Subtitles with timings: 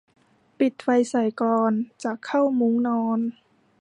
[0.59, 3.19] ปิดไฟใส่กลอน จะเข้ามุ้งนอน